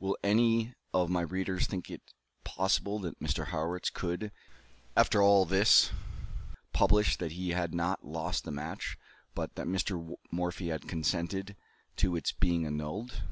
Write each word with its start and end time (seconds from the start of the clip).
Will 0.00 0.18
any 0.24 0.74
of 0.92 1.08
my 1.08 1.20
readers 1.20 1.68
think 1.68 1.88
it 1.88 2.02
possible 2.42 2.98
that 2.98 3.20
Mr. 3.20 3.46
Harrwitz 3.52 3.90
could, 3.90 4.32
after 4.96 5.22
all 5.22 5.44
this, 5.44 5.92
publish 6.72 7.16
that 7.18 7.30
"he 7.30 7.50
had 7.50 7.72
not 7.72 8.04
lost 8.04 8.42
the 8.42 8.50
match, 8.50 8.98
but 9.36 9.54
that 9.54 9.68
Mr. 9.68 10.16
Morphy 10.32 10.70
had 10.70 10.88
consented 10.88 11.54
to 11.94 12.16
its 12.16 12.32
being 12.32 12.66
annulled?" 12.66 13.22